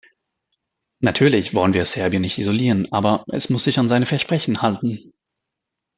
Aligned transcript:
Natürlich 1.01 1.53
wollen 1.53 1.75
wir 1.75 1.85
Serbien 1.85 2.23
nicht 2.23 2.39
isolieren, 2.39 2.91
aber 2.91 3.23
es 3.31 3.51
muss 3.51 3.65
sich 3.65 3.77
an 3.77 3.87
seine 3.87 4.07
Versprechen 4.07 4.63
halten. 4.63 5.13